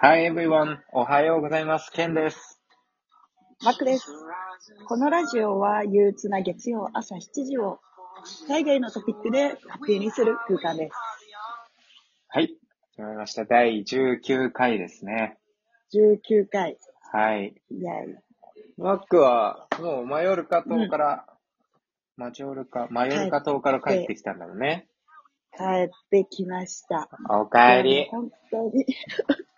[0.00, 0.78] Hi everyone!
[0.92, 1.90] おはようございます。
[1.90, 2.60] ケンです。
[3.64, 4.06] マックです。
[4.86, 7.80] このラジオは憂鬱な月曜朝7時を
[8.46, 10.92] 海外のトピックで勝手にする空間です。
[12.28, 12.54] はい。
[12.94, 13.44] 始まりました。
[13.44, 15.36] 第19回ですね。
[15.92, 16.78] 19回。
[17.12, 17.54] はい。
[17.70, 18.16] イェイ。
[18.76, 21.26] マックは、もうマヨルカ島から、
[22.16, 24.86] マジョルカ、マヨルカ島から帰ってきたんだろうね。
[25.56, 27.08] 帰ってきました。
[27.28, 28.06] おかえり。
[28.10, 28.86] 本当に。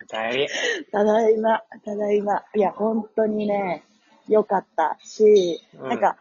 [0.03, 0.47] おかえり。
[0.91, 2.43] ただいま、ただいま。
[2.55, 3.83] いや、本当にね、
[4.27, 6.17] 良かったし、うんなんか、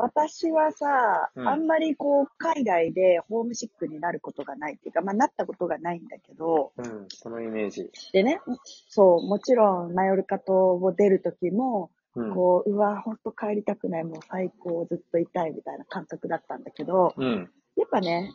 [0.00, 7.90] 私はさ、うんあんまりこう、海外でホームシックになることがないっていうか、まあ、なったことがないんだけど、うん、そのイメージ。
[8.12, 8.40] でね、
[8.88, 12.34] そう、もちろん、マヨルカ島を出るときも、うん。
[12.34, 17.50] こう、うわ、ほんと帰りたくない、もう最高、ずっといたいみたいな感覚だったんだけど、うん。
[17.76, 18.32] やっぱね、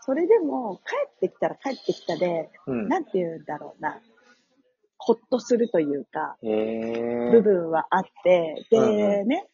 [0.00, 2.88] それでも帰ってきたら帰ってきたで、うん。
[2.88, 4.00] なんて言うんだろうな、
[4.98, 7.30] ほっとするというか、えー。
[7.32, 9.53] 部分はあって、うんでね、うん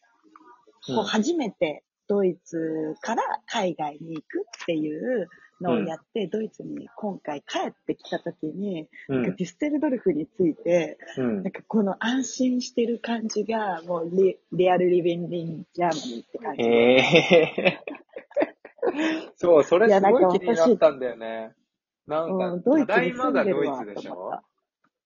[0.86, 5.28] こう初めてドイツから海外に行くっていう
[5.60, 16.62] のをやって、ドイツに今回帰ってきた時に、うんなんかデュッセルドルフに着いて、うんなんかこの安心してる感じが、もうリ real living in Germany って感じ。
[16.62, 18.00] えー。
[19.36, 21.52] そう、それすごい気になったんだよね。
[22.06, 24.32] なんか、うん、ドイツただいまがドイツでしょ？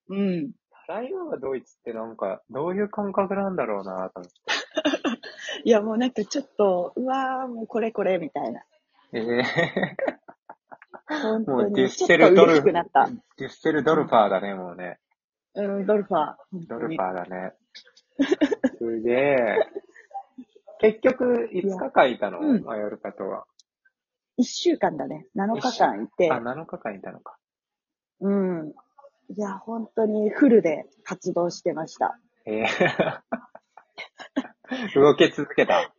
[0.08, 0.52] うん。
[0.86, 4.34] ただいまがドイツってなんか、どういう感覚なんだろうなと思って。
[5.64, 8.62] いや、もうなんかちょっと、うわー、もうこれこれみたいな。
[9.12, 9.44] ええ
[11.08, 12.72] 本もうデュッセルドルフ。
[12.72, 12.84] デュ
[13.38, 14.98] ッセルドルファーだね、もうね。
[15.54, 16.68] うん、ドルファー。
[16.68, 17.52] ドルファーだね。
[18.78, 19.36] すげえ。
[20.80, 23.44] 結局、5日間いたの、うんマヨルカとは。
[24.36, 25.26] 一週間だね。
[25.36, 26.38] 7日間いてあ、。
[26.38, 27.36] 7日間いたのか。
[28.20, 28.74] うん。
[29.30, 32.18] いや、本当にフルで活動してました。
[32.44, 32.66] ええ
[34.94, 35.92] 動き続けた。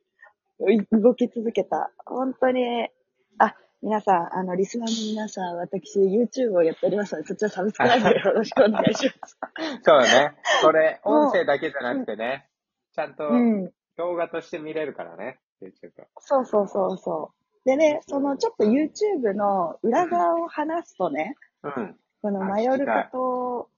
[0.60, 1.92] う動き続けた。
[2.06, 2.90] 本当に、
[3.38, 9.38] あ、皆さん、あの、リスナーの皆さん、私、YouTube をやっておりますので、そちらサブスクライブ よろしくお願いします。
[9.84, 10.36] そうだね。
[10.62, 12.50] これ、 音声だけじゃなくてね、
[12.94, 13.72] ちゃんとうん。
[13.98, 15.92] 動画として見れるからね、YouTube。
[16.20, 17.46] そうそうそうそう。
[17.66, 21.98] でね、そのちょっと YouTube の裏側を話すとね、うん。
[22.22, 23.70] このあマヨルカと、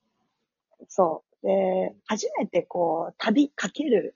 [0.87, 1.45] そう。
[1.45, 4.15] で、初めてこう、旅かける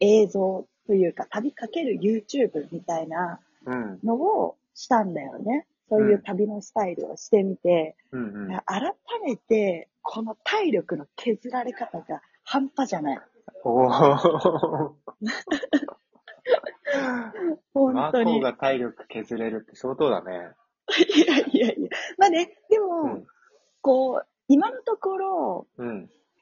[0.00, 3.98] 映像というか、旅かける YouTube みたいなうん。
[4.02, 5.66] のをしたんだよね。
[5.90, 8.60] そういう旅のスタイルをしてみて、うんうん。
[8.66, 8.94] 改
[9.24, 13.20] めて、この体力の削られ方が半端じゃない。
[13.64, 14.92] おー。
[17.74, 18.40] 本当に。
[18.40, 20.52] マコが体力削れるって相当だね。
[21.14, 21.88] いやいやいや。
[22.16, 23.26] まあね、でも、うん。
[23.82, 25.87] こう、今のところ、うん。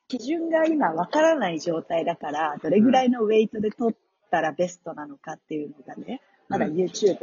[0.08, 3.96] 基準が今わからない状態だから、どれぐらいのウェイトで取っ
[4.30, 7.16] たらベストなのかっていうのがね、まだうん YouTube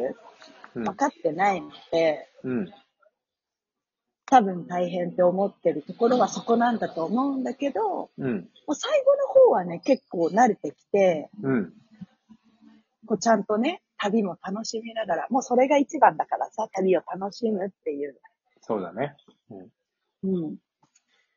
[0.75, 2.73] うん分かってないので、うん。
[4.25, 8.35] 多分大変って思ってるところはそこなんだと思うんだけど、うん。
[8.35, 8.39] も
[8.69, 11.73] う最後の方はね、結構慣れてきて、うん。
[13.05, 18.19] こうちゃんとね、旅も楽しみながら、もうそれが一番だからさ、旅を楽しむっていう。
[18.61, 19.15] そうだね。
[20.23, 20.57] うん。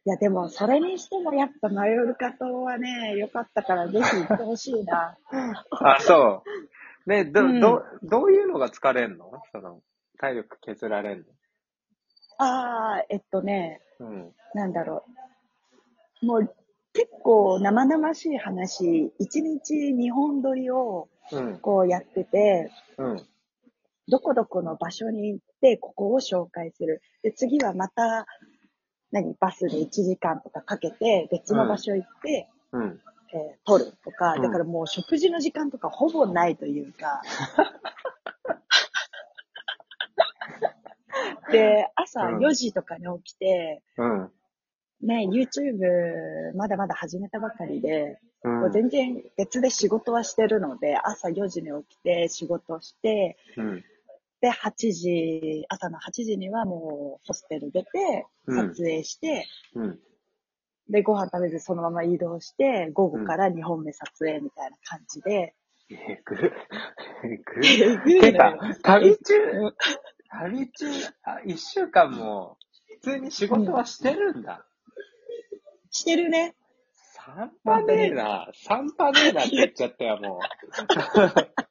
[0.07, 5.19] いや、でも、それにしてもやっぱマヨルカ島はね、良かったからぜひ行ってほしいな。
[5.71, 6.45] あ、そ
[7.07, 7.11] う。
[7.11, 9.33] ね、ど、うんど、どういうのが疲れんの？
[9.51, 9.83] その、
[10.19, 11.27] 体力削られん
[12.39, 14.35] あー、えっとね、のうん。
[14.55, 15.05] なんだろ
[16.23, 16.27] う。
[16.27, 16.55] もう、
[16.93, 21.59] 結構生々しい話、一日日本撮りをうん。
[21.59, 23.27] こうやってて、うん。
[24.07, 27.03] どこどこの場所に行って、ここを紹介する。
[27.23, 28.27] で、次はまた、
[29.13, 33.01] 何、バスで1時間とかかけて、別の場所行って、うん。
[33.33, 37.23] えー撮るとか、うんだからもう食事の時間とかほぼないというか。
[41.51, 44.31] で、朝うん4時とかに起きて、うん。
[45.03, 48.61] ね、YouTube まだまだ始めたばかりで、うん。
[48.61, 53.85] こう全然別で仕事はしてるので、朝4時に起きて仕事して、うん。
[54.41, 59.99] で、8時、朝の8時にはもうホステル出て、うん撮影して、うん。
[60.89, 65.55] で、ご飯食べずそのまま移動して、午後から2本目撮影みたいな感じで。
[65.91, 66.53] えぐ。
[67.25, 67.37] え
[67.97, 68.21] ぐ。
[68.21, 69.35] てか、旅中、
[70.29, 70.87] 旅中、
[71.25, 72.59] あ、一週間も、
[73.03, 74.65] 普通に仕事はしてるんだ。
[75.91, 76.55] してるね。
[77.17, 78.49] 半端ねえな。
[78.69, 80.39] 半端ねえなって言っちゃったよ、も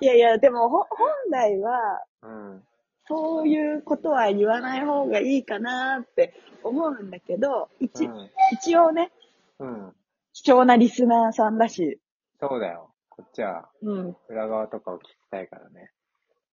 [0.00, 2.26] いやいや、でもほ、本来は、う。
[2.26, 2.62] うん。
[3.08, 8.30] そういうことは言わない方がいいかなって思うんだけど、一、うん。
[8.52, 9.10] 一応ね、
[9.58, 9.92] うん。
[10.32, 11.98] 貴重なリスナーさんだし、
[12.40, 12.90] そうだよ。
[13.10, 14.16] こっちはうん。
[14.28, 15.90] 裏側とかを聞きたいからね。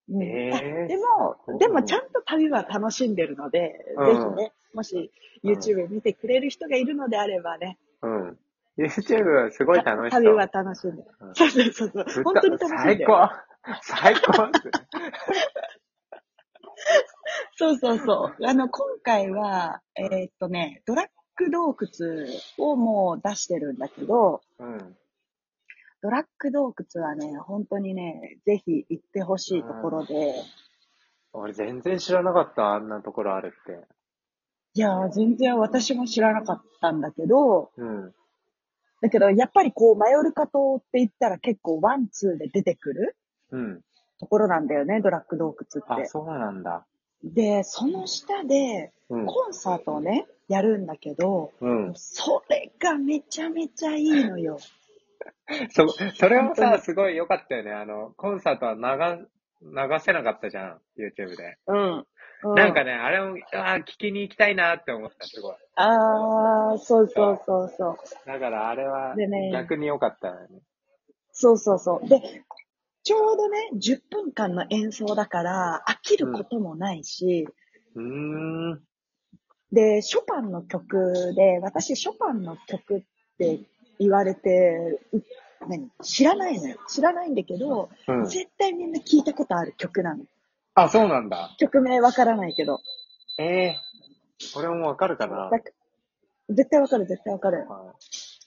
[0.09, 0.51] うんえ
[0.85, 5.11] えでも、でもちゃんと旅は楽しんでるので、うんぜひね、もし
[5.43, 8.37] うん YouTube 見てくれる人がいるのであればね、うん。
[8.79, 10.23] YouTube はすごい楽しそう。
[10.23, 11.07] 旅は楽しんでる。
[11.19, 12.23] うんそうそうそうそう。
[12.23, 13.05] 本当に楽しんでる。
[13.05, 13.29] 最高
[13.81, 14.51] 最高
[17.57, 18.45] そうそうそう。
[18.45, 22.25] あの、今回は、えーっとね、ドラッグ洞窟
[22.57, 24.95] をもう出してるんだけど、うん。
[26.01, 30.33] ドラッグ洞窟はね、本当にね、ぜひ行ってほしいところで、
[31.33, 33.85] 俺全然知らなかった、あんなところあるって。
[34.73, 38.13] いやー、全然私も知らなかったんだけど、うん。
[39.01, 43.15] だけど、やっぱりこう、マヨルカ島って言ったら結構ワン、ツーで出てくる
[43.51, 43.81] うん。
[44.19, 46.05] ところなんだよね、ドラック洞窟あっ、て。
[46.05, 46.85] そうなんだ。
[47.23, 49.25] で、その下でうん。
[49.25, 51.93] コンサートをね、やるんだけど、うん。
[51.95, 54.57] それがめちゃめちゃいいのよ。
[55.71, 57.71] そ、それもさ、本当にすごい良かったよね。
[57.71, 59.27] あの、コンサートは流、
[59.61, 61.57] 流せなかったじゃん、YouTube で。
[61.67, 62.07] うん。
[62.43, 65.55] うなんかね、あれも、あー聞きに行きたいなって思った、すごい。
[65.75, 67.97] あー、そうそうそうそう。
[68.25, 69.15] だからあれは
[69.51, 70.61] 逆に良かったよね。
[71.31, 72.07] そうそうそう。
[72.07, 72.21] で、
[73.03, 77.47] ちょうどね、10分間の演奏だから、飽きることもないし、
[77.95, 78.81] うーん。
[79.71, 83.01] で、ショパンの曲で、私、ショパンの曲っ
[83.37, 83.59] て
[83.99, 85.23] 言われて、う
[85.67, 85.89] 何？
[86.01, 86.77] 知らないのよ。
[86.87, 88.25] 知らないんだけど、うん。
[88.25, 90.23] 絶対みんな聞いたことある曲なの。
[90.83, 91.55] あ、そうなんだ。
[91.57, 92.81] 曲名わからないけど。
[93.37, 93.75] ええ
[94.55, 95.49] 俺もわかるかな。
[95.49, 95.59] だ
[96.49, 97.67] 絶対わかる、絶対わかる。
[97.69, 97.93] は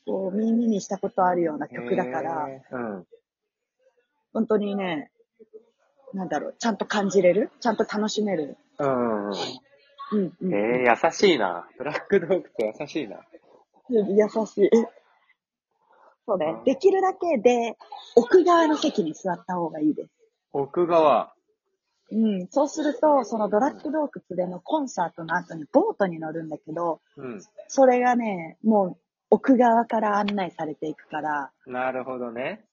[0.07, 3.07] こう、耳にしたことあるような曲だから、えうん。
[4.33, 5.11] 本当にね、
[6.15, 7.51] なんだろう、ちゃんと感じれる？
[7.61, 8.57] ちゃんと楽しめる？
[8.79, 10.55] うんうんうん、うん。
[10.55, 11.69] ええ優しいな。
[11.79, 13.21] ブラックドークって優しいな。
[13.89, 14.71] 優しい。
[16.27, 16.65] そうねうん。
[16.65, 17.77] できるだけで、
[18.17, 20.11] 奥側の席に座った方がいいです。
[20.53, 21.32] 奥側。
[22.13, 22.47] うん。
[22.49, 27.43] そうすると、そのドラッグ洞窟でのコンサートの後にボートに乗るんだけど、うん。
[27.69, 28.97] それがね、もう
[29.31, 32.65] 奥側から案内されていくから、なるほどね。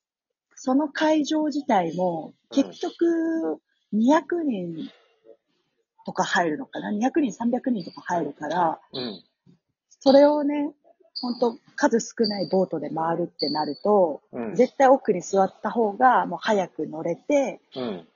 [0.56, 3.62] その会場自体も、結局、
[3.94, 4.90] 200人
[6.06, 9.24] とか入るのかな ?200 人、300人とか入るから、うん。
[10.02, 10.74] それをね、
[11.22, 14.56] ほんと数少ないボートで回るってなると、うん。
[14.56, 18.08] 絶対奥に座った方がもう早く乗れて、うん。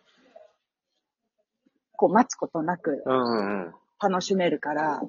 [1.95, 3.73] こう待つことなくうんうんうん。
[3.99, 5.01] 楽しめるから、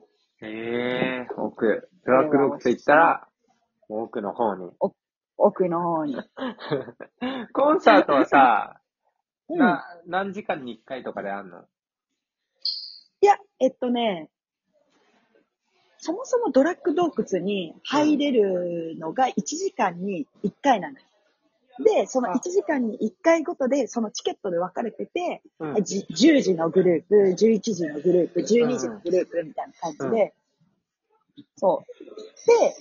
[0.43, 1.89] ええ奥。
[2.05, 3.29] ブラックドークって言ったら、
[3.89, 4.71] 奥の方に。
[5.37, 6.17] 奥の方に。
[7.53, 8.81] コンサートはさ、
[9.49, 9.59] うん。
[9.59, 11.65] な、何時間に1回とかであんの？
[13.21, 14.31] いや、えっとね、
[15.99, 21.05] そもそもドラッグ洞窟に入れるのが1時間に1回なのよ。
[21.81, 25.85] で、その1時間に1回ごとで、そのチケットで分かれてて、うん。
[25.85, 30.35] じ10時のグループ、11時のグループ、12時のグループみたいな感じで、
[31.57, 32.61] そう。
[32.63, 32.75] で、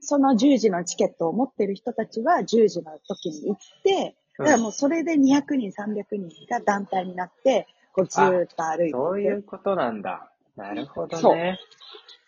[0.00, 8.90] その10時のチケットを持ってる人たちは10時の時に行って、だからもうそれで200人、300人が団体になって、こうずーっと歩いて。
[8.92, 10.30] そういうことなんだ。
[10.56, 11.58] なるほどそうね。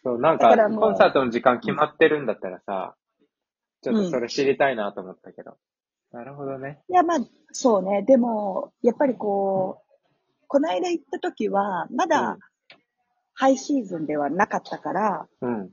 [0.03, 2.97] そう、なんかコンサートの時間決まってるんだったらさ、
[3.83, 5.57] ちょっとそれ知りたいなと思ったけど。
[6.13, 6.81] なるほどね。
[6.89, 7.19] いや、まあ、
[7.53, 8.03] そうね。
[8.03, 12.39] でも、やっぱりこう、この間行った時は、まうんだ、
[13.35, 15.71] ハイシーズンではなかったから、うん。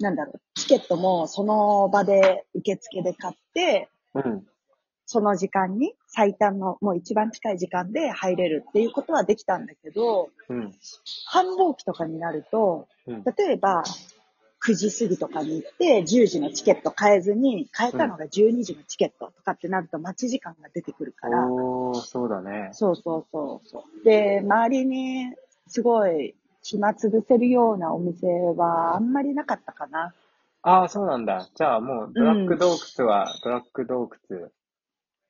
[0.00, 4.46] なんだろう、チケットもその場で受付で買って、うん。
[5.10, 10.74] その時間に最短の、もう一番近い時間で入れるっていうことはできたんだけど、うん。
[11.26, 13.24] 繁忙期とかになると、うん。
[13.24, 13.82] 例えば、
[14.64, 22.70] 9時過ぎとかに行って、10時のチケット買えずに、買えたのが12時のチケットとかってなると待ち時間が出てくるから、おー、そうだね。
[22.72, 24.04] そうそうそうそう。
[24.04, 25.34] で、周りに
[25.68, 30.12] すごい暇つぶせるようなお店はあんまりなかったかな。
[30.62, 31.48] ああ、そうなんだ。
[31.54, 34.50] じゃあもう、ドラッグ洞窟は、ドラッグ洞窟。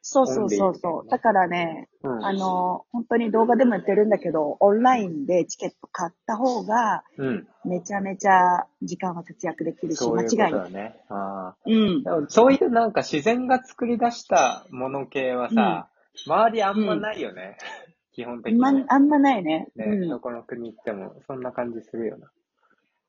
[0.01, 1.11] そうそうそうそう。
[1.11, 2.25] だからね、うん。
[2.25, 7.49] あの、本当に動画でもやってるんだけど、オンラインでチケット買った方が、うん。
[7.65, 10.53] めちゃめちゃ時間は節約できるし、間そういうこと違いない。
[10.53, 11.01] だね。
[11.09, 11.57] ああ。
[11.67, 12.27] うん。
[12.29, 15.89] そういうなんか自然が作り出したもの系はさ、
[16.27, 17.57] 周りあんまないよね。
[18.13, 18.59] 基本的に。
[18.59, 19.69] ま、あんまないね。
[19.77, 20.21] ね、うんど。
[20.21, 22.31] この国行っても、そんな感じするよな。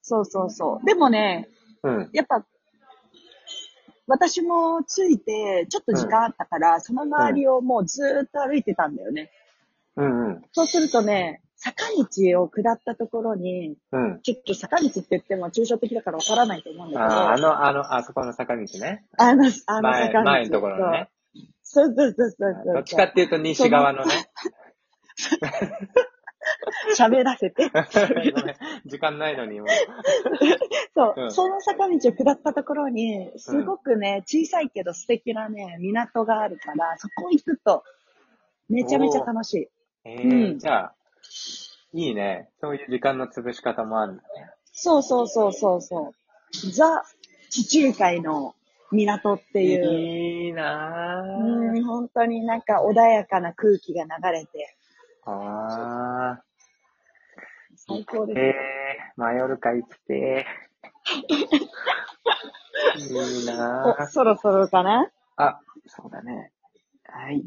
[0.01, 0.85] そうそうそう。
[0.85, 1.49] でもね、
[1.83, 2.09] うん。
[2.13, 2.45] やっぱ、
[4.09, 9.31] 私もついて、ちょっと時間あったから、その周りをもうずーっと歩いてたんだよね。
[9.95, 10.41] うんうん。
[10.51, 14.19] そうするとね、坂道を下ったところに、うん。
[14.23, 19.05] ちょっと坂道って言っても抽象的だからわからないと思うんだけど、ああ、あの、あの、あそこの坂道ね。
[19.17, 20.23] あの、あの前、坂道。
[20.25, 21.09] 前のところのね。
[21.61, 22.73] そうそうそうそうそう。
[22.75, 24.29] どっちかっていうと西側のね。
[26.97, 27.69] 喋らせて。
[27.69, 29.69] ごめん時間ないのにもう。
[30.95, 37.83] そう、うんその坂道を下ったところに、すごくね、小さいけど素敵なね、港があるから、そこ行くと、
[38.67, 39.67] めちゃめちゃ楽しい。
[40.05, 40.95] えうー、んじゃあ、
[41.93, 42.49] いいね。
[42.61, 44.51] そういう時間の潰し方もあるんだね。
[44.71, 46.71] そうそうそうそうそう。
[46.71, 47.03] ザ・
[47.49, 48.55] 地中海の
[48.91, 51.73] 港っていう、いいなぁ。
[51.73, 54.75] うん、本当になんか穏やかな空気が流れて、
[55.25, 56.48] あー。
[57.89, 58.39] 最高です。
[58.39, 62.99] えー、マヨルカ行きてー。
[62.99, 64.07] いいなお、ぁ。
[64.07, 65.09] そろそろかな？
[65.37, 66.51] あ、そうだね。
[67.05, 67.43] はい。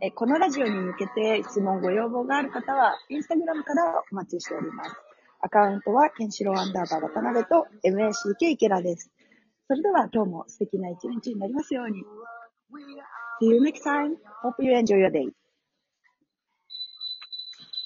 [0.00, 4.92] えこのラジオに向けて質問、ご要望がある方は、インスタグラムからお待ちしております。
[5.40, 9.10] アカウントは、ケンシロウアンダーバー渡辺と MACK 池田です。
[9.68, 12.02] それでは今日も素敵な一日になりますように。
[13.42, 14.16] See you next time.
[14.42, 15.28] Hope you enjoy your day.